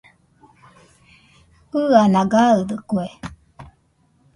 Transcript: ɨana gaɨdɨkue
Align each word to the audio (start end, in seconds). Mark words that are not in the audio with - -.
ɨana 1.89 2.21
gaɨdɨkue 2.31 3.05